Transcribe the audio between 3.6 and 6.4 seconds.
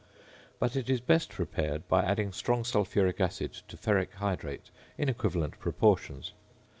to ferric hydrate in equivalent proportions.